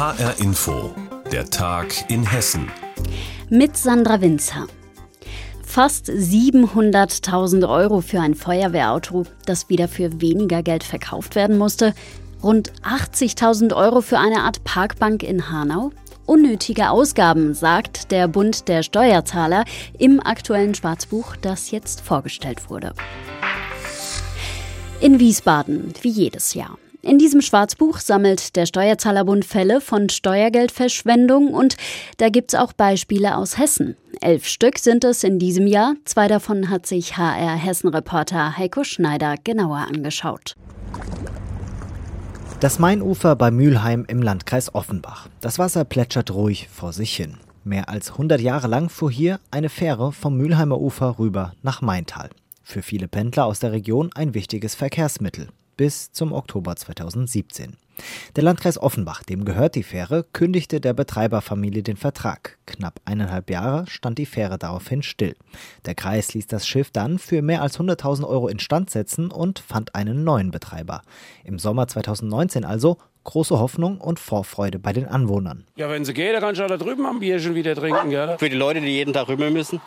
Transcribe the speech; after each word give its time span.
HR 0.00 0.40
Info, 0.40 0.94
der 1.30 1.50
Tag 1.50 2.10
in 2.10 2.24
Hessen. 2.24 2.70
Mit 3.50 3.76
Sandra 3.76 4.22
Winzer. 4.22 4.66
Fast 5.62 6.08
700.000 6.08 7.68
Euro 7.68 8.00
für 8.00 8.18
ein 8.18 8.34
Feuerwehrauto, 8.34 9.26
das 9.44 9.68
wieder 9.68 9.88
für 9.88 10.22
weniger 10.22 10.62
Geld 10.62 10.84
verkauft 10.84 11.34
werden 11.34 11.58
musste. 11.58 11.92
Rund 12.42 12.72
80.000 12.82 13.76
Euro 13.76 14.00
für 14.00 14.18
eine 14.18 14.40
Art 14.40 14.64
Parkbank 14.64 15.22
in 15.22 15.50
Hanau. 15.50 15.90
Unnötige 16.24 16.88
Ausgaben, 16.88 17.52
sagt 17.52 18.10
der 18.10 18.26
Bund 18.26 18.68
der 18.68 18.82
Steuerzahler 18.82 19.66
im 19.98 20.18
aktuellen 20.24 20.74
Schwarzbuch, 20.74 21.36
das 21.36 21.72
jetzt 21.72 22.00
vorgestellt 22.00 22.70
wurde. 22.70 22.94
In 25.02 25.20
Wiesbaden, 25.20 25.92
wie 26.00 26.08
jedes 26.08 26.54
Jahr. 26.54 26.78
In 27.02 27.16
diesem 27.16 27.40
Schwarzbuch 27.40 27.98
sammelt 27.98 28.56
der 28.56 28.66
Steuerzahlerbund 28.66 29.46
Fälle 29.46 29.80
von 29.80 30.10
Steuergeldverschwendung 30.10 31.48
und 31.54 31.76
da 32.18 32.28
gibt's 32.28 32.54
auch 32.54 32.74
Beispiele 32.74 33.36
aus 33.36 33.56
Hessen. 33.56 33.96
Elf 34.20 34.46
Stück 34.46 34.78
sind 34.78 35.04
es 35.04 35.24
in 35.24 35.38
diesem 35.38 35.66
Jahr. 35.66 35.94
Zwei 36.04 36.28
davon 36.28 36.68
hat 36.68 36.86
sich 36.86 37.16
HR 37.16 37.56
Hessen-Reporter 37.56 38.58
Heiko 38.58 38.84
Schneider 38.84 39.36
genauer 39.42 39.78
angeschaut. 39.78 40.54
Das 42.60 42.78
Mainufer 42.78 43.34
bei 43.34 43.50
Mülheim 43.50 44.04
im 44.06 44.20
Landkreis 44.20 44.74
Offenbach. 44.74 45.28
Das 45.40 45.58
Wasser 45.58 45.86
plätschert 45.86 46.30
ruhig 46.32 46.68
vor 46.68 46.92
sich 46.92 47.16
hin. 47.16 47.38
Mehr 47.64 47.88
als 47.88 48.10
100 48.10 48.42
Jahre 48.42 48.68
lang 48.68 48.90
fuhr 48.90 49.10
hier 49.10 49.40
eine 49.50 49.70
Fähre 49.70 50.12
vom 50.12 50.36
Mülheimer 50.36 50.78
Ufer 50.78 51.18
rüber 51.18 51.54
nach 51.62 51.80
Maintal. 51.80 52.28
Für 52.62 52.82
viele 52.82 53.08
Pendler 53.08 53.46
aus 53.46 53.60
der 53.60 53.72
Region 53.72 54.10
ein 54.14 54.34
wichtiges 54.34 54.74
Verkehrsmittel 54.74 55.48
bis 55.80 56.12
zum 56.12 56.34
Oktober 56.34 56.76
2017. 56.76 57.74
Der 58.36 58.44
Landkreis 58.44 58.76
Offenbach, 58.76 59.22
dem 59.22 59.46
gehört 59.46 59.74
die 59.74 59.82
Fähre, 59.82 60.26
kündigte 60.30 60.78
der 60.78 60.92
Betreiberfamilie 60.92 61.82
den 61.82 61.96
Vertrag. 61.96 62.58
Knapp 62.66 63.00
eineinhalb 63.06 63.48
Jahre 63.48 63.86
stand 63.88 64.18
die 64.18 64.26
Fähre 64.26 64.58
daraufhin 64.58 65.02
still. 65.02 65.36
Der 65.86 65.94
Kreis 65.94 66.34
ließ 66.34 66.48
das 66.48 66.68
Schiff 66.68 66.90
dann 66.90 67.18
für 67.18 67.40
mehr 67.40 67.62
als 67.62 67.80
100.000 67.80 68.28
Euro 68.28 68.48
instand 68.48 68.90
setzen 68.90 69.30
und 69.30 69.58
fand 69.58 69.94
einen 69.94 70.22
neuen 70.22 70.50
Betreiber. 70.50 71.00
Im 71.44 71.58
Sommer 71.58 71.88
2019 71.88 72.66
also 72.66 72.98
große 73.24 73.58
Hoffnung 73.58 74.02
und 74.02 74.20
Vorfreude 74.20 74.78
bei 74.78 74.92
den 74.92 75.06
Anwohnern. 75.06 75.64
Ja, 75.76 75.88
wenn 75.88 76.04
sie 76.04 76.12
geht, 76.12 76.34
dann 76.34 76.42
kannst 76.42 76.60
du 76.60 76.66
da 76.66 76.76
drüben 76.76 77.06
am 77.06 77.20
Bierchen 77.20 77.54
wieder 77.54 77.74
trinken, 77.74 78.10
gell? 78.10 78.36
Für 78.38 78.50
die 78.50 78.56
Leute, 78.56 78.82
die 78.82 78.88
jeden 78.88 79.14
Tag 79.14 79.28
rüber 79.28 79.48
müssen, 79.48 79.80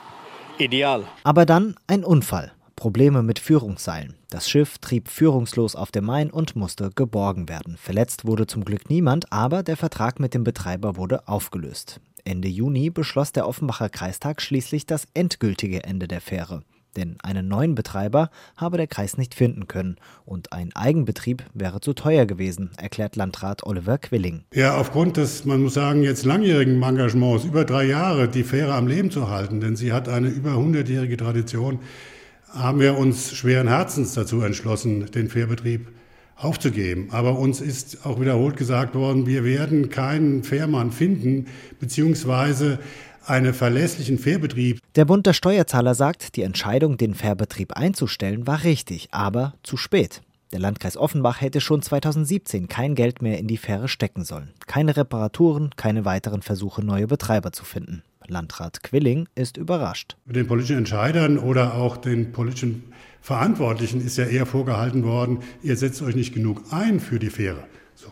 ideal. 0.58 1.04
Aber 1.24 1.46
dann 1.46 1.76
ein 1.86 2.04
Unfall. 2.04 2.52
Probleme 2.76 3.24
mit 3.24 3.40
Führungsseilen. 3.40 4.16
Das 4.30 4.50
Schiff 4.50 4.78
trieb 4.80 5.08
führungslos 5.08 5.76
auf 5.76 5.92
dem 5.92 6.06
Main 6.06 6.30
und 6.32 6.56
musste 6.56 6.90
geborgen 6.96 7.50
werden. 7.50 7.78
Verletzt 7.78 8.26
wurde 8.26 8.48
zum 8.48 8.66
Glück 8.66 8.90
niemand, 8.90 9.32
aber 9.32 9.64
der 9.64 9.78
Vertrag 9.78 10.20
mit 10.20 10.34
dem 10.34 10.44
Betreiber 10.44 10.96
wurde 10.96 11.28
aufgelöst. 11.28 12.00
Ende 12.26 12.48
Juni 12.48 12.90
beschloss 12.90 13.32
der 13.32 13.48
Offenbacher 13.48 13.90
Kreistag 13.90 14.42
schließlich 14.42 14.86
das 14.86 15.08
endgültige 15.14 15.84
Ende 15.84 16.08
der 16.08 16.22
Fähre. 16.22 16.64
Denn 16.96 17.18
einen 17.24 17.48
neuen 17.48 17.74
Betreiber 17.74 18.30
habe 18.56 18.78
der 18.78 18.88
Kreis 18.88 19.18
nicht 19.18 19.34
finden 19.34 19.68
können 19.68 19.96
und 20.26 20.54
ein 20.54 20.76
Eigenbetrieb 20.76 21.44
wäre 21.54 21.82
zu 21.82 21.94
teuer 21.94 22.26
gewesen, 22.26 22.70
erklärt 22.78 23.16
Landrat 23.16 23.64
Oliver 23.64 23.98
Quilling. 23.98 24.44
Ja, 24.54 24.78
aufgrund 24.78 25.18
des, 25.18 25.44
man 25.46 25.64
muss 25.64 25.74
sagen, 25.74 26.04
jetzt 26.04 26.24
langjährigen 26.24 26.82
Engagements, 26.82 27.46
über 27.46 27.66
drei 27.66 27.86
Jahre 27.86 28.28
die 28.28 28.44
Fähre 28.44 28.76
am 28.76 28.88
Leben 28.88 29.10
zu 29.10 29.30
halten, 29.30 29.60
denn 29.60 29.76
sie 29.76 29.92
hat 29.92 30.08
eine 30.08 30.30
über 30.30 30.56
hundertjährige 30.56 31.18
Tradition, 31.18 31.80
haben 32.54 32.80
wir 32.80 32.98
uns 32.98 33.34
schweren 33.34 33.68
Herzens 33.68 34.14
dazu 34.14 34.42
entschlossen, 34.42 35.08
den 35.12 35.30
Fährbetrieb 35.30 35.88
aufzugeben. 36.36 37.10
Aber 37.12 37.38
uns 37.38 37.62
ist 37.62 38.06
auch 38.06 38.20
wiederholt 38.20 38.58
gesagt 38.58 38.96
worden, 38.96 39.26
wir 39.26 39.44
werden 39.44 39.90
keinen 39.90 40.44
Fährmann 40.44 40.92
finden, 40.92 41.48
beziehungsweise 41.80 42.80
einen 43.26 43.54
verlässlichen 43.54 44.18
Fährbetrieb. 44.18 44.80
Der 44.96 45.06
Bund 45.06 45.26
der 45.26 45.34
Steuerzahler 45.34 45.96
sagt, 45.96 46.36
die 46.36 46.42
Entscheidung, 46.42 46.98
den 46.98 47.16
Fährbetrieb 47.16 47.74
einzustellen, 47.74 48.46
war 48.46 48.64
richtig, 48.64 49.08
aber 49.12 49.54
zu 49.64 49.78
spät. 49.78 50.22
Der 50.52 50.60
Landkreis 50.60 50.98
Offenbach 50.98 51.42
hätte 51.42 51.62
schon 51.62 51.82
2017 51.82 52.68
kein 52.68 52.94
Geld 52.94 53.24
mehr 53.24 53.40
in 53.40 53.48
die 53.48 53.58
Fähre 53.58 53.88
stecken 53.88 54.24
sollen. 54.24 54.52
Keine 54.68 54.96
Reparaturen, 54.96 55.72
keine 55.78 56.06
weiteren 56.06 56.44
Versuche, 56.44 56.86
neue 56.86 57.08
Betreiber 57.08 57.52
zu 57.52 57.66
finden. 57.66 58.04
Landrat 58.28 58.84
Quilling 58.84 59.28
ist 59.36 59.58
überrascht. 59.58 60.16
Den 60.26 60.48
politischen 60.48 60.78
Entscheidern 60.78 61.38
oder 61.38 61.76
auch 61.76 61.98
den 61.98 62.32
politischen 62.32 62.84
Verantwortlichen 63.22 64.02
ist 64.02 64.18
ja 64.18 64.26
eher 64.26 64.46
vorgehalten 64.46 65.04
worden, 65.04 65.40
ihr 65.62 65.78
setzt 65.78 66.02
euch 66.02 66.16
nicht 66.16 66.34
genug 66.34 66.62
ein 66.72 67.00
für 67.00 67.20
die 67.20 67.30
Fähre. 67.30 67.64
So. 67.96 68.08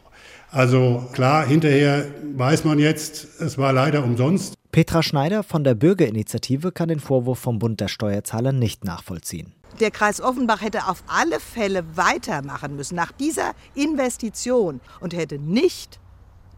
Also 0.49 1.09
klar, 1.11 1.45
hinterher 1.45 2.05
weiß 2.35 2.63
man 2.63 2.79
jetzt, 2.79 3.41
es 3.41 3.57
war 3.57 3.73
leider 3.73 4.03
umsonst. 4.03 4.53
Petra 4.71 5.03
Schneider 5.03 5.43
von 5.43 5.65
der 5.65 5.75
Bürgerinitiative 5.75 6.71
kann 6.71 6.87
den 6.87 7.01
Vorwurf 7.01 7.39
vom 7.39 7.59
Bund 7.59 7.81
der 7.81 7.89
Steuerzahler 7.89 8.53
nicht 8.53 8.85
nachvollziehen. 8.85 9.53
Der 9.81 9.91
Kreis 9.91 10.21
Offenbach 10.21 10.61
hätte 10.61 10.87
auf 10.87 11.03
alle 11.07 11.39
Fälle 11.39 11.83
weitermachen 11.95 12.75
müssen 12.75 12.95
nach 12.95 13.11
dieser 13.11 13.53
Investition 13.73 14.79
und 14.99 15.13
hätte 15.13 15.39
nicht 15.39 15.99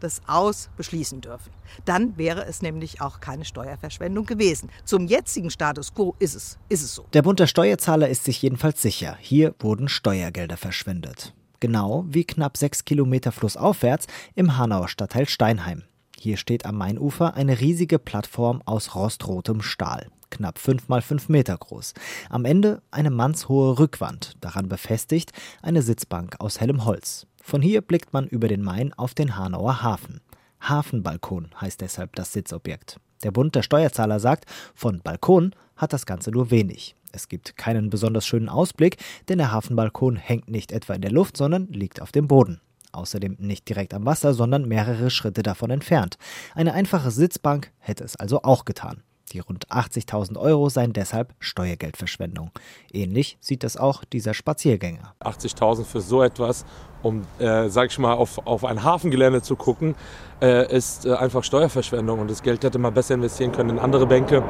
das 0.03 0.21
Aus 0.27 0.69
beschließen 0.77 1.21
dürfen. 1.21 1.51
Dann 1.85 2.17
wäre 2.17 2.45
es 2.45 2.61
nämlich 2.61 3.01
auch 3.01 3.19
keine 3.19 3.45
Steuerverschwendung 3.45 4.25
gewesen. 4.25 4.69
Zum 4.85 5.07
jetzigen 5.07 5.49
Status 5.49 5.93
quo 5.93 6.15
ist 6.19 6.35
es, 6.35 6.59
ist 6.69 6.83
es 6.83 6.93
so. 6.95 7.05
Der 7.13 7.21
Bund 7.21 7.39
der 7.39 7.47
Steuerzahler 7.47 8.09
ist 8.09 8.25
sich 8.25 8.41
jedenfalls 8.41 8.81
sicher, 8.81 9.17
hier 9.19 9.55
wurden 9.59 9.87
Steuergelder 9.87 10.57
verschwendet. 10.57 11.33
Genau 11.59 12.05
wie 12.07 12.25
knapp 12.25 12.57
sechs 12.57 12.85
Kilometer 12.85 13.31
flussaufwärts 13.31 14.07
im 14.35 14.57
Hanauer 14.57 14.89
Stadtteil 14.89 15.27
Steinheim. 15.27 15.83
Hier 16.17 16.37
steht 16.37 16.65
am 16.65 16.77
Mainufer 16.77 17.35
eine 17.35 17.59
riesige 17.59 17.99
Plattform 17.99 18.61
aus 18.65 18.95
rostrotem 18.95 19.61
Stahl 19.61 20.09
knapp 20.33 20.59
fünf 20.59 20.89
mal 20.89 21.01
fünf 21.01 21.29
Meter 21.29 21.57
groß. 21.57 21.93
Am 22.29 22.45
Ende 22.45 22.81
eine 22.91 23.11
mannshohe 23.11 23.79
Rückwand, 23.79 24.33
daran 24.41 24.67
befestigt 24.67 25.31
eine 25.61 25.81
Sitzbank 25.81 26.35
aus 26.39 26.59
hellem 26.59 26.85
Holz. 26.85 27.27
Von 27.45 27.61
hier 27.61 27.81
blickt 27.81 28.13
man 28.13 28.25
über 28.25 28.47
den 28.47 28.63
Main 28.63 28.93
auf 28.93 29.13
den 29.13 29.35
Hanauer 29.35 29.83
Hafen. 29.83 30.21
Hafenbalkon 30.61 31.49
heißt 31.59 31.81
deshalb 31.81 32.15
das 32.15 32.31
Sitzobjekt. 32.31 33.01
Der 33.21 33.31
Bund 33.31 33.53
der 33.53 33.63
Steuerzahler 33.63 34.21
sagt, 34.21 34.45
von 34.73 35.01
Balkon 35.01 35.53
hat 35.75 35.91
das 35.91 36.05
Ganze 36.05 36.31
nur 36.31 36.51
wenig. 36.51 36.95
Es 37.11 37.27
gibt 37.27 37.57
keinen 37.57 37.89
besonders 37.89 38.25
schönen 38.25 38.47
Ausblick, 38.47 38.95
denn 39.27 39.39
der 39.39 39.51
Hafenbalkon 39.51 40.15
hängt 40.15 40.49
nicht 40.49 40.71
etwa 40.71 40.93
in 40.93 41.01
der 41.01 41.11
Luft, 41.11 41.35
sondern 41.35 41.67
liegt 41.67 42.01
auf 42.01 42.13
dem 42.13 42.29
Boden. 42.29 42.61
Außerdem 42.93 43.35
nicht 43.39 43.67
direkt 43.67 43.93
am 43.93 44.05
Wasser, 44.05 44.33
sondern 44.33 44.65
mehrere 44.65 45.09
Schritte 45.09 45.43
davon 45.43 45.69
entfernt. 45.69 46.17
Eine 46.55 46.73
einfache 46.73 47.11
Sitzbank 47.11 47.73
hätte 47.77 48.05
es 48.05 48.15
also 48.15 48.43
auch 48.43 48.63
getan. 48.63 49.03
Die 49.33 49.39
rund 49.39 49.67
80.000 49.67 50.37
Euro 50.37 50.69
seien 50.69 50.93
deshalb 50.93 51.33
Steuergeldverschwendung. 51.39 52.51
Ähnlich 52.91 53.37
sieht 53.41 53.63
das 53.63 53.77
auch 53.77 54.05
dieser 54.05 54.33
Spaziergänger. 54.33 55.15
80.000 55.21 55.85
für 55.85 56.01
so 56.01 56.21
etwas, 56.21 56.65
um, 57.03 57.21
äh, 57.39 57.69
sag 57.69 57.91
ich 57.91 57.99
mal, 57.99 58.13
auf, 58.13 58.45
auf 58.47 58.65
ein 58.65 58.83
Hafengelände 58.83 59.41
zu 59.41 59.55
gucken, 59.55 59.95
äh, 60.41 60.75
ist 60.75 61.05
äh, 61.05 61.13
einfach 61.13 61.43
Steuerverschwendung. 61.43 62.19
Und 62.19 62.31
das 62.31 62.41
Geld 62.41 62.63
hätte 62.63 62.79
man 62.79 62.93
besser 62.93 63.13
investieren 63.15 63.51
können 63.51 63.71
in 63.71 63.79
andere 63.79 64.07
Bänke. 64.07 64.43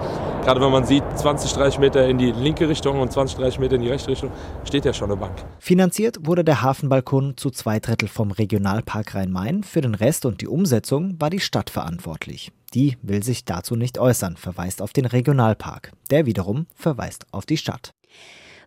Gerade 0.44 0.62
wenn 0.62 0.72
man 0.72 0.86
sieht, 0.86 1.04
20, 1.16 1.54
30 1.54 1.80
Meter 1.80 2.08
in 2.08 2.18
die 2.18 2.32
linke 2.32 2.68
Richtung 2.70 3.00
und 3.00 3.12
20, 3.12 3.38
30 3.38 3.60
Meter 3.60 3.76
in 3.76 3.82
die 3.82 3.90
rechte 3.90 4.10
Richtung, 4.10 4.32
steht 4.64 4.86
ja 4.86 4.94
schon 4.94 5.12
eine 5.12 5.20
Bank. 5.20 5.34
Finanziert 5.60 6.26
wurde 6.26 6.44
der 6.44 6.62
Hafenbalkon 6.62 7.38
zu 7.38 7.50
zwei 7.50 7.80
Drittel 7.80 8.08
vom 8.08 8.32
Regionalpark 8.32 9.16
Rhein-Main. 9.16 9.64
Für 9.64 9.82
den 9.82 9.96
Rest 9.96 10.26
und 10.26 10.42
die 10.42 10.48
Umsetzung 10.48 11.20
war 11.20 11.30
die 11.30 11.40
Stadt 11.40 11.70
verantwortlich. 11.70 12.52
Die 12.74 12.98
will 13.04 13.22
sich 13.22 13.46
dazu 13.46 13.76
nicht 13.76 14.00
äußern, 14.00 14.36
verweist 14.36 14.82
auf 14.82 14.94
den 14.94 15.06
Regionalpark. 15.06 15.92
Der 16.10 16.26
wiederum 16.26 16.66
verweist 16.76 17.28
auf 17.32 17.46
die 17.46 17.58
Stadt. 17.58 17.94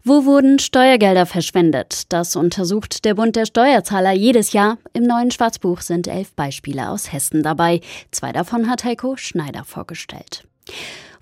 Wo 0.05 0.25
wurden 0.25 0.59
Steuergelder 0.59 1.27
verschwendet? 1.27 2.13
Das 2.13 2.37
untersucht 2.37 3.05
der 3.05 3.15
Bund 3.15 3.37
der 3.37 3.47
Steuerzahler 3.47 4.13
jedes 4.13 4.53
Jahr. 4.53 4.79
Im 4.93 5.05
neuen 5.05 5.31
Schwarzbuch 5.31 5.81
sind 5.81 6.07
elf 6.07 6.33
Beispiele 6.35 6.91
aus 6.91 7.13
Hessen 7.13 7.43
dabei. 7.43 7.81
Zwei 8.11 8.33
davon 8.33 8.69
hat 8.71 8.85
Heiko 8.85 9.17
Schneider 9.17 9.65
vorgestellt. 9.65 10.45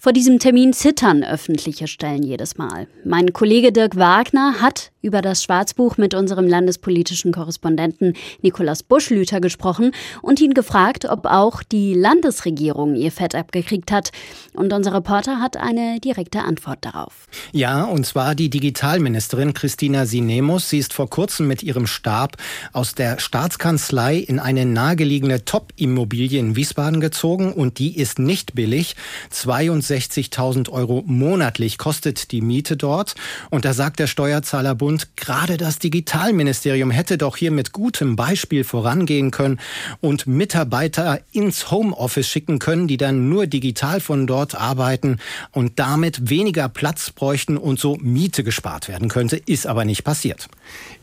Vor 0.04 0.12
diesem 0.12 0.38
Termin 0.38 0.74
zittern 0.74 1.24
öffentliche 1.24 1.88
Stellen 1.88 2.22
jedes 2.22 2.58
Mal. 2.58 2.88
Mein 3.06 3.32
Kollege 3.32 3.72
Dirk 3.72 3.96
Wagner 3.96 4.56
hat 4.60 4.90
über 5.00 5.22
das 5.22 5.42
Schwarzbuch 5.42 5.96
mit 5.96 6.14
unserem 6.14 6.46
landespolitischen 6.46 7.32
Korrespondenten 7.32 8.12
Nikolaus 8.42 8.82
Buschlüter 8.82 9.40
gesprochen 9.40 9.92
und 10.20 10.40
ihn 10.40 10.52
gefragt, 10.52 11.06
ob 11.06 11.24
auch 11.24 11.62
die 11.62 11.94
Landesregierung 11.94 12.96
ihr 12.96 13.12
Fett 13.12 13.34
abgekriegt 13.34 13.92
hat. 13.92 14.10
Und 14.52 14.74
unser 14.74 14.92
Reporter 14.92 15.40
hat 15.40 15.56
eine 15.56 16.00
direkte 16.00 16.40
Antwort 16.42 16.84
darauf. 16.84 17.26
Ja, 17.52 17.84
und 17.84 18.04
zwar 18.04 18.34
die 18.34 18.50
Digitalministerin 18.50 19.54
Christina 19.54 20.04
Sinemus. 20.04 20.68
Sie 20.68 20.78
ist 20.78 20.92
vor 20.92 21.08
kurzem 21.08 21.48
mit 21.48 21.62
ihrem 21.62 21.86
Stab 21.86 22.36
aus 22.74 22.94
der 22.94 23.20
Staatskanzlei 23.20 24.16
in 24.16 24.38
eine 24.38 24.66
nahegelegene 24.66 25.46
Top-Immobilie 25.46 26.40
in 26.40 26.56
Wiesbaden 26.56 27.00
gezogen 27.00 27.54
und 27.54 27.78
die 27.78 27.98
ist 27.98 28.18
nicht 28.18 28.54
billig. 28.54 28.96
62 29.30 29.93
160.000 29.94 30.70
Euro 30.70 31.02
monatlich 31.06 31.78
kostet 31.78 32.32
die 32.32 32.40
Miete 32.40 32.76
dort. 32.76 33.14
Und 33.50 33.64
da 33.64 33.72
sagt 33.72 34.00
der 34.00 34.06
Steuerzahlerbund, 34.06 35.16
gerade 35.16 35.56
das 35.56 35.78
Digitalministerium 35.78 36.90
hätte 36.90 37.18
doch 37.18 37.36
hier 37.36 37.50
mit 37.50 37.72
gutem 37.72 38.16
Beispiel 38.16 38.64
vorangehen 38.64 39.30
können 39.30 39.60
und 40.00 40.26
Mitarbeiter 40.26 41.20
ins 41.32 41.70
Homeoffice 41.70 42.28
schicken 42.28 42.58
können, 42.58 42.88
die 42.88 42.96
dann 42.96 43.28
nur 43.28 43.46
digital 43.46 44.00
von 44.00 44.26
dort 44.26 44.54
arbeiten 44.54 45.18
und 45.52 45.78
damit 45.78 46.30
weniger 46.30 46.68
Platz 46.68 47.10
bräuchten 47.10 47.56
und 47.56 47.78
so 47.78 47.96
Miete 48.00 48.44
gespart 48.44 48.88
werden 48.88 49.08
könnte, 49.08 49.36
ist 49.36 49.66
aber 49.66 49.84
nicht 49.84 50.04
passiert. 50.04 50.48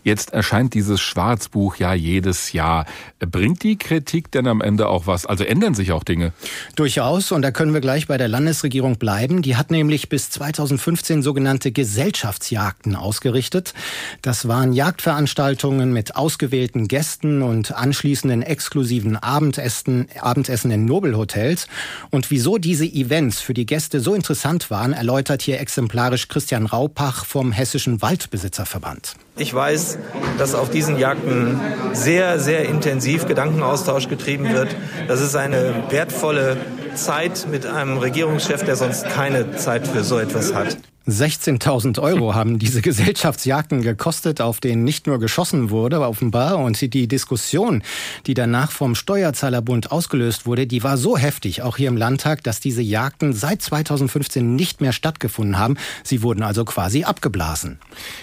Jetzt 0.04 0.34
erscheint 0.34 0.74
dieses 0.74 1.00
Schwarzbuch 1.00 1.76
ja 1.76 1.94
jedes 1.94 2.54
Jahr. 2.54 2.86
Bringt 3.20 3.62
die 3.62 3.78
Kritik 3.78 4.32
denn 4.32 4.48
am 4.48 4.60
Ende 4.60 4.88
auch 4.88 5.06
was? 5.06 5.28
Also 5.28 5.44
ändern 5.44 5.76
sich 5.76 5.92
auch 5.92 6.04
Dinge? 6.04 6.34
Durchaus. 6.76 7.32
Und 7.32 7.44
da 7.44 7.52
können 7.52 7.74
wir 7.74 7.82
gleich 7.82 8.08
bei 8.08 8.18
der 8.18 8.28
Landesregierung 8.28 8.81
bleiben. 8.82 9.42
Die 9.42 9.56
hat 9.56 9.72
nämlich 9.72 10.10
bis 10.10 10.30
2015 10.32 11.22
sogenannte 11.22 11.72
Gesellschaftsjagden 11.72 12.96
ausgerichtet. 12.96 13.74
Das 14.22 14.48
waren 14.48 14.74
Jagdveranstaltungen 14.74 15.94
mit 15.94 16.16
ausgewählten 16.16 16.88
Gästen 16.88 17.42
und 17.42 17.74
anschließenden 17.74 18.42
exklusiven 18.42 19.16
Abendessen, 19.16 20.08
Abendessen 20.20 20.72
in 20.72 20.86
Nobelhotels. 20.86 21.68
Und 22.10 22.32
wieso 22.32 22.58
diese 22.58 22.86
Events 22.86 23.40
für 23.40 23.54
die 23.54 23.66
Gäste 23.66 24.00
so 24.00 24.14
interessant 24.16 24.72
waren, 24.72 24.94
erläutert 24.94 25.42
hier 25.42 25.60
exemplarisch 25.60 26.28
Christian 26.28 26.66
Raupach 26.66 27.26
vom 27.26 27.52
Hessischen 27.52 28.02
Waldbesitzerverband. 28.02 29.16
Ich 29.38 29.54
weiß, 29.54 29.98
dass 30.38 30.56
auf 30.56 30.70
diesen 30.70 30.98
Jagden 30.98 31.60
sehr, 31.94 32.40
sehr 32.40 32.68
intensiv 32.68 33.26
Gedankenaustausch 33.26 34.10
getrieben 34.10 34.52
wird. 34.54 34.76
Das 35.08 35.22
ist 35.22 35.36
eine 35.36 35.84
wertvolle 35.90 36.58
Zeit 36.96 37.48
mit 37.50 37.66
einem 37.66 37.98
Regierungschef, 37.98 38.64
der 38.64 38.76
sonst 38.76 39.06
keine 39.10 39.56
Zeit 39.56 39.88
für 39.88 40.04
so 40.04 40.20
etwas 40.20 40.54
hat. 40.54 40.78
16.000 41.08 42.00
Euro 42.00 42.36
haben 42.36 42.60
diese 42.60 42.82
Gesellschaftsjagden 42.92 43.82
gekostet, 43.82 44.40
auf 44.40 44.60
denen 44.60 44.84
nicht 44.84 45.08
nur 45.08 45.20
geschossen 45.20 45.72
wurde, 45.72 46.02
offenbar. 46.02 46.60
Und 46.60 46.80
die 46.82 47.08
Diskussion, 47.08 47.84
die 48.28 48.34
danach 48.34 48.72
vom 48.72 48.94
Steuerzahlerbund 48.96 49.92
ausgelöst 49.92 50.46
wurde, 50.46 50.68
die 50.68 50.84
war 50.84 50.98
so 50.98 51.18
heftig, 51.18 51.64
auch 51.64 51.78
hier 51.78 51.88
im 51.88 51.98
Landtag, 51.98 52.44
dass 52.44 52.60
diese 52.60 52.82
Jagden 52.82 53.34
seit 53.34 53.62
2015 53.62 54.56
nicht 54.56 54.82
mehr 54.82 54.94
stattgefunden 54.94 55.58
haben. 55.58 55.78
Sie 56.04 56.22
wurden 56.22 56.44
also 56.44 56.66
quasi 56.66 57.04
abgeblasen. 57.04 57.80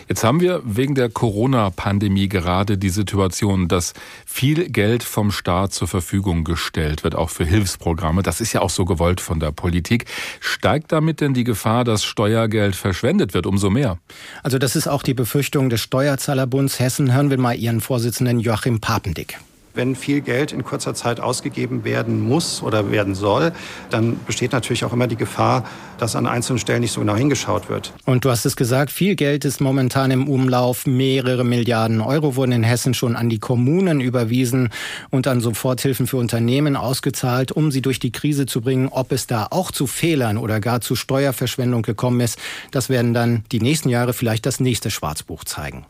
Jetzt 0.08 0.22
haben 0.22 0.40
wir 0.40 0.62
wegen 0.64 0.94
der 0.94 1.08
Corona-Pandemie 1.08 2.28
gerade 2.28 2.78
die 2.78 2.90
Situation, 2.90 3.66
dass 3.68 3.94
viel 4.24 4.70
Geld 4.70 5.02
vom 5.02 5.32
Staat 5.32 5.72
zur 5.72 5.88
Verfügung 5.88 6.44
gestellt 6.44 7.02
wird, 7.02 7.16
auch 7.16 7.30
für 7.30 7.44
Hilfsprogramme. 7.44 8.22
Das 8.22 8.40
ist 8.40 8.52
ja 8.52 8.60
auch 8.60 8.70
so 8.70 8.84
gewollt 8.84 9.20
von 9.20 9.40
der 9.40 9.50
Politik. 9.50 10.04
Steigt 10.40 10.92
damit 10.92 11.20
denn 11.20 11.34
die 11.34 11.44
Gefahr, 11.44 11.84
dass 11.84 12.04
Steuergeld 12.04 12.67
Steuergeld 12.68 12.76
verschwendet 12.76 13.34
wird, 13.34 13.46
umso 13.46 13.70
mehr. 13.70 13.98
Also 14.42 14.58
das 14.58 14.76
ist 14.76 14.88
auch 14.88 15.02
die 15.02 15.14
Befürchtung 15.14 15.70
des 15.70 15.80
Steuerzahlerbunds 15.80 16.78
Hessen. 16.78 17.12
Hören 17.12 17.30
wir 17.30 17.38
mal 17.38 17.56
Ihren 17.56 17.80
Vorsitzenden 17.80 18.40
Joachim 18.40 18.80
Papendick 18.80 19.38
wenn 19.78 19.96
viel 19.96 20.20
Geld 20.20 20.52
in 20.52 20.64
kurzer 20.64 20.92
Zeit 20.92 21.20
ausgegeben 21.20 21.84
werden 21.84 22.20
muss 22.20 22.62
oder 22.62 22.90
werden 22.90 23.14
soll, 23.14 23.52
dann 23.88 24.20
besteht 24.26 24.52
natürlich 24.52 24.84
auch 24.84 24.92
immer 24.92 25.06
die 25.06 25.16
Gefahr, 25.16 25.64
dass 25.96 26.16
an 26.16 26.26
einzelnen 26.26 26.58
Stellen 26.58 26.80
nicht 26.80 26.92
so 26.92 27.00
genau 27.00 27.16
hingeschaut 27.16 27.70
wird. 27.70 27.92
Und 28.04 28.24
du 28.24 28.30
hast 28.30 28.44
es 28.44 28.56
gesagt, 28.56 28.90
viel 28.90 29.14
Geld 29.14 29.44
ist 29.44 29.60
momentan 29.60 30.10
im 30.10 30.28
Umlauf. 30.28 30.86
Mehrere 30.86 31.44
Milliarden 31.44 32.00
Euro 32.00 32.36
wurden 32.36 32.52
in 32.52 32.62
Hessen 32.62 32.92
schon 32.92 33.16
an 33.16 33.28
die 33.28 33.38
Kommunen 33.38 34.00
überwiesen 34.00 34.68
und 35.10 35.26
an 35.26 35.40
Soforthilfen 35.40 36.06
für 36.06 36.16
Unternehmen 36.18 36.76
ausgezahlt, 36.76 37.52
um 37.52 37.70
sie 37.70 37.80
durch 37.80 38.00
die 38.00 38.12
Krise 38.12 38.46
zu 38.46 38.60
bringen. 38.60 38.88
Ob 38.88 39.12
es 39.12 39.26
da 39.26 39.46
auch 39.50 39.70
zu 39.70 39.86
Fehlern 39.86 40.38
oder 40.38 40.60
gar 40.60 40.80
zu 40.80 40.96
Steuerverschwendung 40.96 41.82
gekommen 41.82 42.20
ist, 42.20 42.38
das 42.72 42.88
werden 42.88 43.14
dann 43.14 43.44
die 43.52 43.60
nächsten 43.60 43.88
Jahre 43.88 44.12
vielleicht 44.12 44.44
das 44.44 44.60
nächste 44.60 44.90
Schwarzbuch 44.90 45.44
zeigen. 45.44 45.86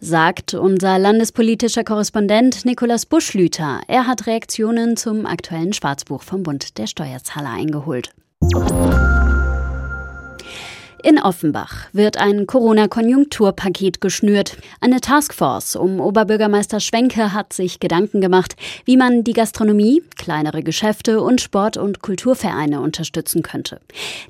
Sagt 0.00 0.54
unser 0.54 0.98
landespolitischer 0.98 1.84
Korrespondent 1.84 2.64
Nikolaus 2.64 3.06
Buschlüter. 3.06 3.80
Er 3.88 4.06
hat 4.06 4.26
Reaktionen 4.26 4.96
zum 4.96 5.26
aktuellen 5.26 5.72
Schwarzbuch 5.72 6.22
vom 6.22 6.42
Bund 6.42 6.78
der 6.78 6.86
Steuerzahler 6.86 7.50
eingeholt. 7.50 8.10
In 11.02 11.20
Offenbach 11.20 11.86
wird 11.92 12.16
ein 12.16 12.46
Corona-Konjunkturpaket 12.46 14.00
geschnürt. 14.00 14.56
Eine 14.80 15.00
Taskforce 15.00 15.76
um 15.76 16.00
Oberbürgermeister 16.00 16.80
Schwenke 16.80 17.32
hat 17.32 17.52
sich 17.52 17.80
Gedanken 17.80 18.20
gemacht, 18.20 18.56
wie 18.86 18.96
man 18.96 19.22
die 19.22 19.34
Gastronomie, 19.34 20.02
kleinere 20.16 20.62
Geschäfte 20.62 21.20
und 21.20 21.40
Sport- 21.40 21.76
und 21.76 22.00
Kulturvereine 22.00 22.80
unterstützen 22.80 23.42
könnte. 23.42 23.80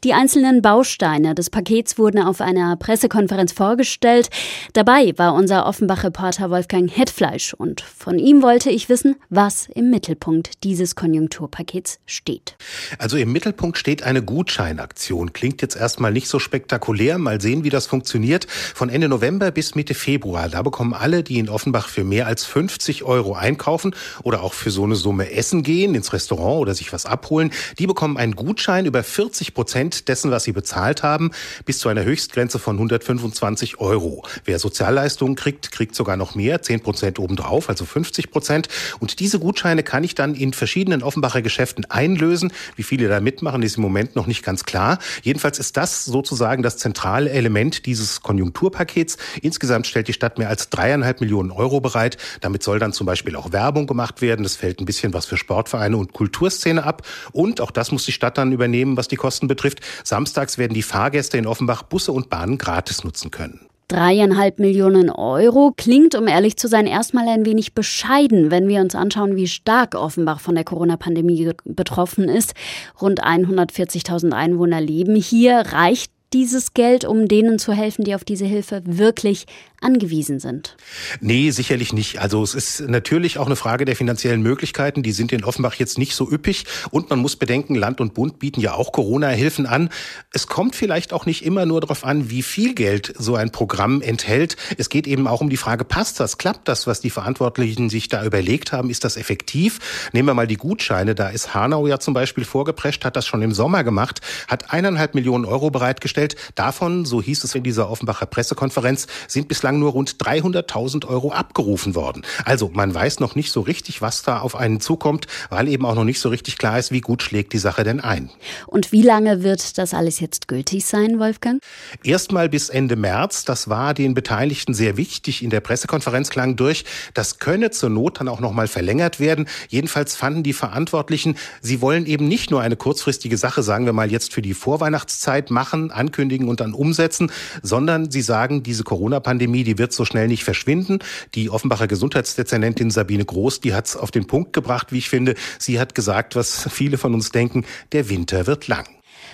Die 0.05 0.13
einzelnen 0.13 0.61
Bausteine 0.61 1.35
des 1.35 1.51
Pakets 1.51 1.99
wurden 1.99 2.21
auf 2.21 2.41
einer 2.41 2.77
Pressekonferenz 2.77 3.53
vorgestellt. 3.53 4.29
Dabei 4.73 5.15
war 5.17 5.35
unser 5.35 5.67
Offenbach-Reporter 5.67 6.51
Wolfgang 6.51 6.95
Hetfleisch 6.95 7.55
und 7.55 7.81
von 7.81 8.19
ihm 8.19 8.43
wollte 8.43 8.71
ich 8.71 8.89
wissen, 8.89 9.17
was 9.31 9.69
im 9.75 9.89
Mittelpunkt 9.89 10.65
dieses 10.65 10.95
Konjunkturpakets 10.95 12.01
steht. 12.07 12.57
Also 12.99 13.17
im 13.17 13.33
Mittelpunkt 13.33 13.79
steht 13.79 14.03
eine 14.03 14.23
Gutscheinaktion. 14.23 15.33
Klingt 15.33 15.63
jetzt 15.63 15.77
erstmal 15.77 16.13
nicht 16.13 16.29
so 16.29 16.39
spektakulär 16.39 16.56
spektakulär. 16.57 17.19
Mal 17.19 17.39
sehen, 17.39 17.65
wie 17.65 17.69
das 17.69 17.87
funktioniert. 17.87 18.47
Von 18.49 18.89
Ende 18.89 19.11
November 19.11 19.51
bis 19.51 19.75
Mitte 19.75 19.93
Februar. 19.93 20.49
Da 20.49 20.63
bekommen 20.63 20.95
alle, 20.95 21.23
die 21.23 21.39
in 21.39 21.51
Offenbach 21.51 21.91
für 21.91 22.03
mehr 22.03 22.27
als 22.27 22.47
50 22.47 23.05
Euro 23.05 23.35
einkaufen 23.35 23.95
oder 24.23 24.43
auch 24.43 24.55
für 24.55 24.71
so 24.71 24.85
eine 24.85 24.95
Summe 24.95 25.33
essen 25.33 25.63
gehen, 25.63 25.95
ins 25.95 26.15
Restaurant 26.15 26.63
oder 26.63 26.75
sich 26.75 26.95
was 26.95 27.05
abholen, 27.05 27.51
die 27.79 27.87
bekommen 27.87 28.17
einen 28.17 28.37
Gutschein 28.37 28.87
über 28.87 29.03
40 29.03 29.53
Prozent 29.53 30.09
dessen, 30.09 30.31
was 30.31 30.45
sie 30.45 30.53
bezahlt 30.53 31.03
haben, 31.03 31.31
bis 31.67 31.79
zu 31.79 31.91
einer 31.91 32.05
Höchstgrenze 32.05 32.59
von 32.59 32.77
125 32.77 33.79
Euro. 33.79 34.25
Wer 34.47 34.59
Sozialleistungen 34.59 35.37
kriegt, 35.37 35.73
kriegt 35.73 35.95
sogar 35.95 36.17
noch 36.17 36.35
mehr, 36.35 36.63
10 36.63 36.81
Prozent 36.81 37.19
obendrauf, 37.19 37.69
also 37.69 37.85
50 37.85 38.31
Prozent. 38.31 38.69
Und 38.99 39.21
diese 39.21 39.39
Gutscheine 39.41 39.83
kann 39.83 40.05
ich 40.05 40.15
dann 40.15 40.35
in 40.35 40.55
verschiedenen 40.55 41.03
Offenbacher 41.03 41.43
Geschäften 41.43 41.85
einlösen. 41.91 42.51
Wie 42.77 42.83
viele 42.83 43.09
da 43.09 43.21
mitmachen, 43.21 43.63
ist 43.63 43.77
im 43.77 43.83
Moment 43.83 44.17
noch 44.17 44.27
nicht 44.27 44.43
ganz 44.43 44.65
klar. 44.65 44.99
Jedenfalls 45.23 45.59
ist 45.59 45.77
das 45.77 46.07
sozusagen 46.07 46.46
sozusagen 46.47 46.63
das 46.63 46.77
zentrale 46.77 47.31
Element 47.31 47.87
dieses 47.87 48.21
Konjunkturpakets. 48.21 49.17
Insgesamt 49.43 49.89
stellt 49.89 50.07
die 50.07 50.13
Stadt 50.13 50.39
mehr 50.39 50.49
als 50.49 50.71
dreieinhalb 50.71 51.21
Millionen 51.21 51.51
Euro 51.51 51.81
bereit. 51.81 52.19
Damit 52.41 52.63
soll 52.63 52.79
dann 52.79 52.93
zum 52.93 53.05
Beispiel 53.05 53.35
auch 53.35 53.51
Werbung 53.51 53.89
gemacht 53.89 54.23
werden. 54.23 54.45
Das 54.45 54.55
fällt 54.55 54.81
ein 54.81 54.85
bisschen 54.85 55.13
was 55.13 55.27
für 55.27 55.37
Sportvereine 55.37 55.97
und 55.97 56.13
Kulturszene 56.13 56.85
ab. 56.85 57.03
Und 57.33 57.61
auch 57.61 57.73
das 57.73 57.91
muss 57.91 58.05
die 58.05 58.13
Stadt 58.13 58.39
dann 58.39 58.53
übernehmen, 58.53 58.97
was 58.97 59.09
die 59.09 59.17
Kosten 59.17 59.49
betrifft. 59.49 59.81
Samstags 60.05 60.57
werden 60.57 60.75
die 60.75 60.83
Fahrgäste 60.83 61.37
in 61.37 61.49
Offenbach 61.49 61.83
Busse 61.83 62.13
und 62.13 62.31
Bahnen 62.31 62.59
gratis 62.59 63.03
nutzen 63.03 63.33
können. 63.33 63.67
Dreieinhalb 63.89 64.59
Millionen 64.59 65.11
Euro 65.11 65.73
klingt, 65.77 66.17
um 66.17 66.27
ehrlich 66.27 66.57
zu 66.57 66.67
sein, 66.67 66.89
erstmal 66.89 67.29
ein 67.29 67.47
wenig 67.47 67.73
bescheiden, 67.73 68.51
wenn 68.51 68.67
wir 68.67 68.81
uns 68.81 68.97
anschauen, 68.97 69.37
wie 69.37 69.47
stark 69.47 69.95
Offenbach 69.95 70.41
von 70.41 70.57
der 70.57 70.65
Corona-Pandemie 70.65 71.51
betroffen 71.65 72.29
ist. 72.29 72.55
Rund 73.01 73.23
140.000 73.23 74.33
Einwohner 74.33 74.81
leben 74.81 75.15
hier. 75.15 75.59
Reicht 75.59 76.11
dieses 76.33 76.75
Geld, 76.75 77.05
um 77.05 77.29
denen 77.29 77.59
zu 77.59 77.73
helfen, 77.73 78.05
die 78.05 78.15
auf 78.15 78.25
diese 78.25 78.47
Hilfe 78.47 78.83
wirklich 78.85 79.47
angewiesen 79.81 80.41
sind? 80.41 80.77
Nee, 81.21 81.51
sicherlich 81.51 81.93
nicht. 81.93 82.21
Also 82.21 82.43
es 82.43 82.55
ist 82.55 82.89
natürlich 82.89 83.39
auch 83.39 83.47
eine 83.47 83.57
Frage 83.57 83.85
der 83.85 83.95
finanziellen 83.95 84.43
Möglichkeiten. 84.43 85.03
Die 85.03 85.13
sind 85.13 85.33
in 85.33 85.45
Offenbach 85.45 85.75
jetzt 85.75 85.99
nicht 85.99 86.15
so 86.15 86.31
üppig. 86.31 86.65
Und 86.91 87.11
man 87.11 87.19
muss 87.19 87.37
bedenken, 87.37 87.75
Land 87.75 88.01
und 88.01 88.15
Bund 88.15 88.39
bieten 88.39 88.61
ja 88.61 88.75
auch 88.75 88.93
Corona-Hilfen 88.93 89.67
an. 89.67 89.91
Es 90.33 90.47
kommt 90.47 90.75
vielleicht 90.75 91.13
auch 91.13 91.27
nicht 91.27 91.45
immer 91.45 91.67
nur 91.67 91.81
darauf 91.81 92.05
an, 92.05 92.31
wie 92.31 92.43
viel 92.43 92.75
Geld 92.75 93.15
so 93.19 93.37
ein 93.37 93.53
Programm 93.53 94.03
enthält. 94.03 94.57
Es 94.79 94.89
geht 94.89 95.07
eben 95.07 95.27
auch 95.27 95.41
um 95.41 95.51
die 95.51 95.57
Frage, 95.57 95.85
passt 95.85 96.21
das? 96.21 96.39
Klappt 96.39 96.69
das, 96.69 96.87
was 96.87 97.01
die 97.01 97.11
Verantwortlichen 97.11 97.91
sich 97.91 98.09
da 98.09 98.25
überlegt 98.25 98.73
haben? 98.73 98.91
Ist 98.91 99.05
das 99.05 99.17
effektiv? 99.17 100.11
Nehmen 100.13 100.29
wir 100.29 100.35
mal 100.35 100.47
die 100.47 100.57
Gutscheine. 100.57 101.15
Da 101.15 101.29
ist 101.29 101.55
Hanau 101.55 101.87
ja 101.87 102.01
zum 102.01 102.15
Beispiel 102.15 102.45
vorgeprescht, 102.45 103.05
hat 103.05 103.15
das 103.15 103.27
schon 103.27 103.43
im 103.43 103.53
Sommer 103.53 103.85
gemacht, 103.85 104.21
hat 104.49 104.73
eineinhalb 104.73 105.15
Millionen 105.15 105.45
Euro 105.45 105.71
bereitgestellt. 105.71 106.16
Davon, 106.55 107.05
so 107.05 107.21
hieß 107.21 107.45
es 107.45 107.55
in 107.55 107.63
dieser 107.63 107.91
Offenbacher 107.91 108.27
Pressekonferenz, 108.27 109.07
sind 109.29 109.49
bislang 109.49 109.67
bislang 109.67 109.81
nur 109.81 109.93
rund 109.93 110.17
300.000 110.17 111.07
Euro 111.09 111.33
abgerufen 111.33 111.95
worden. 111.95 112.23
Also 112.45 112.71
man 112.73 112.95
weiß 112.95 113.21
noch 113.21 113.35
nicht 113.35 113.51
so 113.51 113.63
richtig, 113.63 114.01
was 114.01 114.23
da 114.23 114.39
auf 114.39 114.55
einen 114.55 114.81
zukommt, 114.81 115.27
weil 115.51 115.67
eben 115.67 115.85
auch 115.85 115.95
noch 115.95 116.05
nicht 116.05 116.21
so 116.21 116.29
richtig 116.29 116.57
klar 116.57 116.79
ist, 116.79 116.93
wie 116.93 117.01
gut 117.01 117.23
schlägt 117.23 117.53
die 117.53 117.59
Sache 117.59 117.83
denn 117.83 118.01
ein. 118.01 118.31
Und 118.67 118.93
wie 118.93 119.03
lange 119.03 119.43
wird 119.43 119.79
das 119.79 119.93
alles 119.93 120.21
jetzt 120.21 120.47
gültig 120.47 120.87
sein, 120.87 121.19
Wolfgang? 121.19 121.61
Erstmal 122.05 122.49
bis 122.49 122.69
Ende 122.69 122.97
März. 122.97 123.45
Das 123.45 123.69
war 123.69 123.93
den 123.93 124.15
Beteiligten 124.15 124.73
sehr 124.73 124.97
wichtig. 124.97 125.43
In 125.43 125.51
der 125.51 125.61
Pressekonferenz 125.61 126.31
klang 126.31 126.55
durch, 126.55 126.85
das 127.15 127.39
könne 127.39 127.71
zur 127.71 127.91
Not 127.91 128.21
dann 128.21 128.29
auch 128.29 128.41
noch 128.41 128.53
mal 128.53 128.69
verlängert 128.69 129.19
werden. 129.19 129.49
Jedenfalls 129.69 130.15
fanden 130.15 130.43
die 130.43 130.53
Verantwortlichen, 130.53 131.37
sie 131.61 131.81
wollen 131.81 132.07
eben 132.07 132.29
nicht 132.29 132.51
nur 132.51 132.61
eine 132.61 132.77
kurzfristige 132.77 133.37
Sache, 133.37 133.63
sagen 133.63 133.87
wir 133.87 133.93
mal 133.93 134.13
jetzt 134.13 134.33
für 134.33 134.43
die 134.43 134.55
Vorweihnachtszeit 134.55 135.51
machen, 135.51 135.91
ankündigen 136.07 136.49
und 136.49 136.61
dann 136.61 136.73
umsetzen, 136.73 137.31
sondern 137.63 138.11
sie 138.11 138.23
sagen, 138.23 138.63
diese 138.63 138.85
Corona-Pandemie, 138.85 139.65
die 139.65 139.79
wird 139.79 139.93
so 139.93 140.05
schnell 140.05 140.29
nicht 140.29 140.45
verschwinden. 140.45 141.01
Die 141.35 141.51
Offenbacher 141.51 141.89
Gesundheitsdezernentin 141.89 142.91
Sabine 142.91 143.25
Groß, 143.25 143.61
die 143.61 143.75
hat 143.75 143.87
es 143.87 143.97
auf 143.97 144.11
den 144.11 144.27
Punkt 144.27 144.53
gebracht, 144.53 144.93
wie 144.93 144.99
ich 144.99 145.09
finde. 145.09 145.35
Sie 145.59 145.81
hat 145.81 145.95
gesagt, 145.95 146.37
was 146.37 146.69
viele 146.71 146.99
von 146.99 147.15
uns 147.15 147.31
denken, 147.31 147.65
der 147.93 148.09
Winter 148.09 148.47
wird 148.47 148.69
lang. 148.69 148.87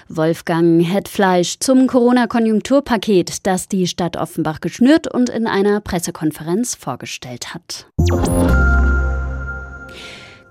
Wolfgang 0.08 0.84
Hetfleisch 0.84 1.58
zum 1.60 1.86
Corona-Konjunkturpaket, 1.86 3.46
das 3.46 3.68
die 3.68 3.86
Stadt 3.86 4.16
Offenbach 4.16 4.60
geschnürt 4.60 5.12
und 5.12 5.28
in 5.28 5.46
einer 5.46 5.80
Pressekonferenz 5.80 6.74
vorgestellt 6.74 7.54
hat. 7.54 7.86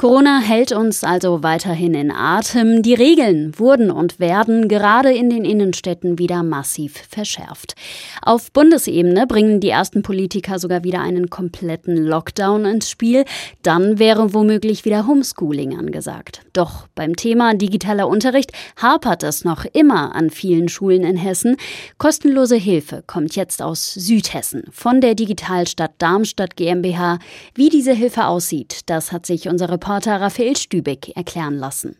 Corona 0.01 0.39
hält 0.39 0.71
uns 0.71 1.03
also 1.03 1.43
weiterhin 1.43 1.93
in 1.93 2.09
Atem. 2.09 2.81
Die 2.81 2.95
Regeln 2.95 3.59
wurden 3.59 3.91
und 3.91 4.19
werden 4.19 4.67
gerade 4.67 5.13
in 5.13 5.29
den 5.29 5.45
Innenstädten 5.45 6.17
wieder 6.17 6.41
massiv 6.41 7.03
verschärft. 7.07 7.75
Auf 8.23 8.51
Bundesebene 8.51 9.27
bringen 9.27 9.59
die 9.59 9.69
ersten 9.69 10.01
Politiker 10.01 10.57
sogar 10.57 10.83
wieder 10.83 11.01
einen 11.01 11.29
kompletten 11.29 11.97
Lockdown 11.97 12.65
ins 12.65 12.89
Spiel. 12.89 13.25
Dann 13.61 13.99
wäre 13.99 14.33
womöglich 14.33 14.85
wieder 14.85 15.05
Homeschooling 15.05 15.77
angesagt. 15.77 16.41
Doch 16.53 16.87
beim 16.95 17.15
Thema 17.15 17.53
digitaler 17.53 18.07
Unterricht 18.07 18.53
hapert 18.81 19.21
es 19.21 19.45
noch 19.45 19.65
immer 19.65 20.15
an 20.15 20.31
vielen 20.31 20.67
Schulen 20.67 21.03
in 21.03 21.15
Hessen. 21.15 21.57
Kostenlose 21.99 22.55
Hilfe 22.55 23.03
kommt 23.05 23.35
jetzt 23.35 23.61
aus 23.61 23.93
Südhessen 23.93 24.63
von 24.71 24.99
der 24.99 25.13
Digitalstadt 25.13 25.91
Darmstadt 25.99 26.55
GmbH. 26.55 27.19
Wie 27.53 27.69
diese 27.69 27.93
Hilfe 27.93 28.25
aussieht, 28.25 28.79
das 28.87 29.11
hat 29.11 29.27
sich 29.27 29.47
unsere 29.47 29.77
Raphael 29.99 30.55
Stübeck 30.55 31.15
erklären 31.15 31.55
lassen. 31.55 31.97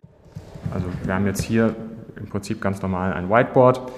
Also 0.74 0.88
wir 1.03 1.13
haben 1.13 1.25
jetzt 1.25 1.43
hier 1.43 1.75
im 2.15 2.27
Prinzip 2.27 2.62
ganz 2.62 2.81
normal 2.81 3.13
ein 3.13 3.29
Whiteboard, 3.29 3.91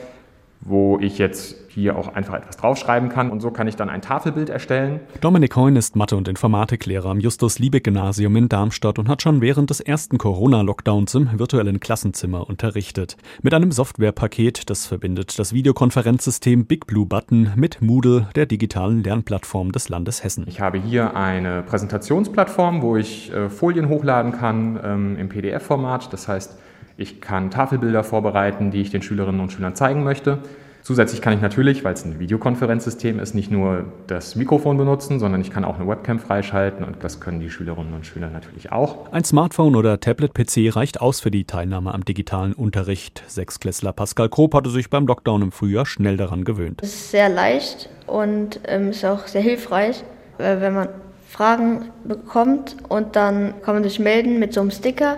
wo 0.65 0.97
ich 0.99 1.17
jetzt 1.17 1.55
hier 1.73 1.97
auch 1.97 2.13
einfach 2.13 2.35
etwas 2.35 2.57
draufschreiben 2.57 3.09
kann 3.09 3.31
und 3.31 3.41
so 3.41 3.51
kann 3.51 3.67
ich 3.67 3.75
dann 3.75 3.89
ein 3.89 4.01
Tafelbild 4.01 4.49
erstellen. 4.49 4.99
Dominik 5.21 5.55
Heun 5.55 5.75
ist 5.75 5.95
Mathe- 5.95 6.15
und 6.15 6.27
Informatiklehrer 6.27 7.09
am 7.09 7.19
Justus-Liebig-Gymnasium 7.19 8.35
in 8.35 8.49
Darmstadt 8.49 8.99
und 8.99 9.09
hat 9.09 9.21
schon 9.21 9.41
während 9.41 9.69
des 9.71 9.79
ersten 9.79 10.17
Corona-Lockdowns 10.17 11.15
im 11.15 11.39
virtuellen 11.39 11.79
Klassenzimmer 11.79 12.47
unterrichtet. 12.47 13.17
Mit 13.41 13.53
einem 13.53 13.71
Softwarepaket, 13.71 14.69
das 14.69 14.85
verbindet 14.85 15.37
das 15.39 15.53
Videokonferenzsystem 15.53 16.65
Big 16.65 16.85
Blue 16.85 17.05
Button 17.05 17.51
mit 17.55 17.81
Moodle, 17.81 18.27
der 18.35 18.45
digitalen 18.45 19.03
Lernplattform 19.03 19.71
des 19.71 19.89
Landes 19.89 20.23
Hessen. 20.23 20.45
Ich 20.47 20.61
habe 20.61 20.77
hier 20.77 21.15
eine 21.15 21.63
Präsentationsplattform, 21.63 22.81
wo 22.81 22.97
ich 22.97 23.33
äh, 23.33 23.49
Folien 23.49 23.89
hochladen 23.89 24.31
kann 24.31 24.79
ähm, 24.83 25.17
im 25.17 25.29
PDF-Format. 25.29 26.13
Das 26.13 26.27
heißt, 26.27 26.57
ich 26.97 27.21
kann 27.21 27.51
Tafelbilder 27.51 28.03
vorbereiten, 28.03 28.71
die 28.71 28.81
ich 28.81 28.91
den 28.91 29.01
Schülerinnen 29.01 29.41
und 29.41 29.51
Schülern 29.51 29.75
zeigen 29.75 30.03
möchte. 30.03 30.39
Zusätzlich 30.83 31.21
kann 31.21 31.31
ich 31.33 31.39
natürlich, 31.39 31.85
weil 31.85 31.93
es 31.93 32.03
ein 32.03 32.19
Videokonferenzsystem 32.19 33.17
ist, 33.17 33.33
nicht 33.33 33.49
nur 33.49 33.85
das 34.07 34.35
Mikrofon 34.35 34.75
benutzen, 34.75 35.17
sondern 35.17 35.39
ich 35.39 35.49
kann 35.49 35.63
auch 35.63 35.79
eine 35.79 35.87
Webcam 35.87 36.19
freischalten 36.19 36.83
und 36.83 37.01
das 37.05 37.21
können 37.21 37.39
die 37.39 37.49
Schülerinnen 37.49 37.93
und 37.93 38.05
Schüler 38.05 38.29
natürlich 38.29 38.73
auch. 38.73 39.09
Ein 39.13 39.23
Smartphone 39.23 39.77
oder 39.77 40.01
Tablet-PC 40.01 40.75
reicht 40.75 40.99
aus 40.99 41.21
für 41.21 41.31
die 41.31 41.45
Teilnahme 41.45 41.93
am 41.93 42.03
digitalen 42.03 42.51
Unterricht. 42.51 43.23
Sechsklässler 43.27 43.93
Pascal 43.93 44.27
Krob 44.27 44.53
hatte 44.53 44.69
sich 44.69 44.89
beim 44.89 45.07
Lockdown 45.07 45.43
im 45.43 45.51
Frühjahr 45.53 45.85
schnell 45.85 46.17
daran 46.17 46.43
gewöhnt. 46.43 46.81
Es 46.83 46.93
ist 46.93 47.11
sehr 47.11 47.29
leicht 47.29 47.89
und 48.05 48.59
ähm, 48.65 48.89
ist 48.89 49.05
auch 49.05 49.27
sehr 49.27 49.41
hilfreich, 49.41 50.03
wenn 50.37 50.73
man 50.73 50.89
Fragen 51.29 51.85
bekommt 52.03 52.75
und 52.89 53.15
dann 53.15 53.53
kann 53.61 53.75
man 53.75 53.83
sich 53.83 53.99
melden 53.99 54.37
mit 54.37 54.53
so 54.53 54.59
einem 54.59 54.71
Sticker 54.71 55.17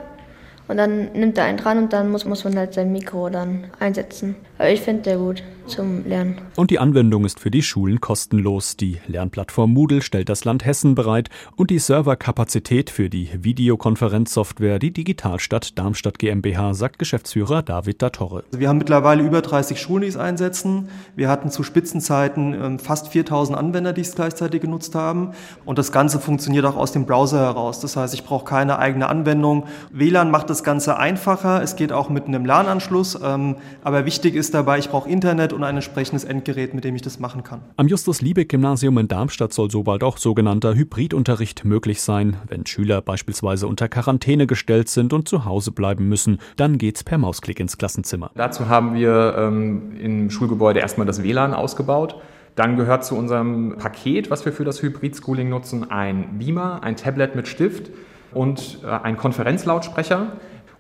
und 0.68 0.78
dann 0.78 1.12
nimmt 1.14 1.38
er 1.38 1.46
einen 1.46 1.58
dran 1.58 1.78
und 1.78 1.94
dann 1.94 2.10
muss, 2.10 2.26
muss 2.26 2.44
man 2.44 2.58
halt 2.58 2.74
sein 2.74 2.92
Mikro 2.92 3.30
dann 3.30 3.66
einsetzen. 3.80 4.36
Aber 4.58 4.70
ich 4.70 4.82
finde 4.82 5.02
der 5.04 5.18
gut 5.18 5.44
zum 5.68 6.06
Lernen. 6.06 6.38
Und 6.56 6.72
die 6.72 6.80
Anwendung 6.80 7.26
ist 7.26 7.40
für 7.40 7.52
die 7.52 7.64
Schulen 7.64 8.00
kostenlos. 8.00 8.78
Die 8.78 9.00
Lernplattform 9.08 9.74
Moodle 9.74 10.02
stellt 10.02 10.30
das 10.30 10.46
Land 10.46 10.66
Hessen 10.66 10.96
bereit 10.96 11.30
und 11.56 11.72
die 11.72 11.80
Serverkapazität 11.80 12.90
für 12.90 13.10
die 13.10 13.30
Videokonferenzsoftware 13.34 14.80
die 14.80 14.92
Digitalstadt 14.92 15.78
Darmstadt 15.78 16.20
GmbH, 16.20 16.74
sagt 16.74 17.00
Geschäftsführer 17.00 17.64
David 17.64 18.02
Datorre. 18.02 18.44
Also 18.48 18.60
wir 18.60 18.70
haben 18.70 18.78
mittlerweile 18.78 19.24
über 19.24 19.42
30 19.42 19.80
Schulen, 19.80 20.04
die 20.04 20.08
es 20.08 20.18
einsetzen. 20.18 20.90
Wir 21.16 21.30
hatten 21.30 21.50
zu 21.50 21.64
Spitzenzeiten 21.64 22.54
ähm, 22.54 22.80
fast 22.80 23.10
4000 23.10 23.58
Anwender, 23.58 23.94
die 23.94 24.02
es 24.02 24.16
gleichzeitig 24.16 24.62
genutzt 24.62 24.96
haben. 24.96 25.32
Und 25.66 25.78
das 25.78 25.92
Ganze 25.92 26.20
funktioniert 26.20 26.66
auch 26.66 26.76
aus 26.76 26.92
dem 26.92 27.06
Browser 27.06 27.40
heraus. 27.40 27.80
Das 27.80 27.98
heißt, 27.98 28.14
ich 28.14 28.24
brauche 28.24 28.46
keine 28.46 28.80
eigene 28.80 29.08
Anwendung. 29.08 29.66
WLAN 29.92 30.32
macht 30.32 30.50
das 30.50 30.64
Ganze 30.64 30.98
einfacher. 30.98 31.62
Es 31.64 31.76
geht 31.76 31.92
auch 31.92 32.10
mit 32.10 32.28
einem 32.28 32.46
LAN-Anschluss. 32.46 33.20
Ähm, 33.24 33.56
aber 33.84 34.06
wichtig 34.06 34.36
ist 34.36 34.45
dabei, 34.54 34.80
ich 34.80 34.90
brauche 34.90 35.10
Internet 35.10 35.54
und 35.54 35.64
ein 35.64 35.76
entsprechendes 35.76 36.24
Endgerät, 36.24 36.74
mit 36.74 36.84
dem 36.84 36.96
ich 36.96 37.02
das 37.02 37.20
machen 37.20 37.44
kann. 37.44 37.62
Am 37.78 37.88
Justus-Liebig-Gymnasium 37.88 38.98
in 38.98 39.08
Darmstadt 39.08 39.54
soll 39.54 39.72
so 39.72 39.84
bald 39.84 40.04
auch 40.04 40.18
sogenannter 40.18 40.76
Hybridunterricht 40.76 41.66
möglich 41.66 42.02
sein. 42.02 42.38
Wenn 42.48 42.66
Schüler 42.66 43.02
beispielsweise 43.02 43.68
unter 43.68 43.90
Quarantäne 43.90 44.48
gestellt 44.48 44.90
sind 44.90 45.14
und 45.14 45.28
zu 45.28 45.46
Hause 45.46 45.72
bleiben 45.72 46.10
müssen, 46.10 46.40
dann 46.56 46.78
geht's 46.78 47.04
per 47.04 47.18
Mausklick 47.18 47.60
ins 47.60 47.78
Klassenzimmer. 47.78 48.32
Dazu 48.36 48.70
haben 48.70 48.96
wir 48.96 49.36
ähm, 49.38 49.98
im 50.00 50.30
Schulgebäude 50.30 50.80
erstmal 50.80 51.08
das 51.08 51.24
WLAN 51.24 51.54
ausgebaut. 51.54 52.16
Dann 52.56 52.78
gehört 52.78 53.04
zu 53.04 53.16
unserem 53.16 53.76
Paket, 53.78 54.32
was 54.32 54.46
wir 54.46 54.54
für 54.54 54.64
das 54.64 54.82
Hybrid-Schooling 54.82 55.50
nutzen, 55.50 55.90
ein 55.92 56.40
Beamer, 56.40 56.84
ein 56.84 56.96
Tablet 56.96 57.36
mit 57.36 57.48
Stift 57.48 57.92
und 58.34 58.80
äh, 58.84 58.88
ein 58.88 59.18
Konferenzlautsprecher. 59.18 60.34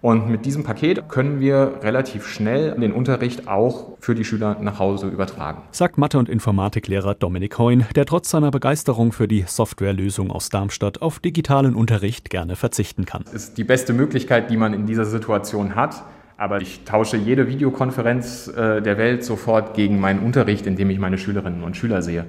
Und 0.05 0.29
mit 0.29 0.45
diesem 0.45 0.63
Paket 0.63 1.09
können 1.09 1.39
wir 1.39 1.79
relativ 1.81 2.27
schnell 2.27 2.79
den 2.79 2.91
Unterricht 2.93 3.47
auch 3.47 3.97
für 4.00 4.13
die 4.13 4.24
Schüler 4.24 4.55
nach 4.62 4.77
Hause 4.77 5.07
übertragen. 5.07 5.63
Sagt 5.71 5.97
Mathe- 5.97 6.19
und 6.19 6.29
Informatiklehrer 6.29 7.15
Dominik 7.15 7.57
Heun, 7.57 7.85
der 7.95 8.05
trotz 8.05 8.29
seiner 8.29 8.51
Begeisterung 8.51 9.13
für 9.13 9.27
die 9.27 9.45
Softwarelösung 9.47 10.29
aus 10.29 10.50
Darmstadt 10.50 11.01
auf 11.01 11.17
digitalen 11.17 11.74
Unterricht 11.74 12.29
gerne 12.29 12.55
verzichten 12.55 13.05
kann. 13.05 13.24
Das 13.24 13.33
ist 13.33 13.57
die 13.57 13.63
beste 13.63 13.93
Möglichkeit, 13.93 14.51
die 14.51 14.57
man 14.57 14.75
in 14.75 14.85
dieser 14.85 15.05
Situation 15.05 15.74
hat. 15.74 16.03
Aber 16.37 16.61
ich 16.61 16.83
tausche 16.83 17.15
jede 17.15 17.47
Videokonferenz 17.47 18.47
äh, 18.47 18.81
der 18.81 18.97
Welt 18.97 19.23
sofort 19.23 19.73
gegen 19.73 19.99
meinen 19.99 20.19
Unterricht, 20.19 20.67
indem 20.67 20.89
ich 20.89 20.99
meine 20.99 21.17
Schülerinnen 21.17 21.63
und 21.63 21.77
Schüler 21.77 22.01
sehe. 22.01 22.25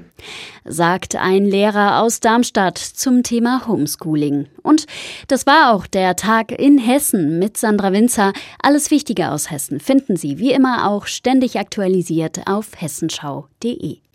Sagt 0.64 1.16
ein 1.16 1.44
Lehrer 1.44 2.00
aus 2.00 2.20
Darmstadt 2.20 2.78
zum 2.78 3.22
Thema 3.22 3.66
Homeschooling. 3.66 4.46
Und 4.62 4.86
das 5.28 5.46
war 5.46 5.74
auch 5.74 5.86
der 5.86 6.14
Tag 6.14 6.52
in 6.52 6.78
Hessen 6.78 7.38
mit 7.38 7.56
Sandra 7.56 7.92
Winzer. 7.92 8.32
Alles 8.62 8.90
Wichtige 8.90 9.30
aus 9.30 9.50
Hessen 9.50 9.80
finden 9.80 10.16
Sie 10.16 10.38
wie 10.38 10.52
immer 10.52 10.88
auch 10.88 11.06
ständig 11.06 11.58
aktualisiert 11.58 12.42
auf 12.46 12.68
hessenschau.de. 12.78 14.05